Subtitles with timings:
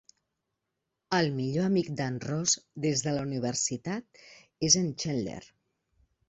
[1.17, 2.55] El millor amic d'en Ross
[2.87, 4.23] des de la universitat
[4.71, 5.39] és en Chandler.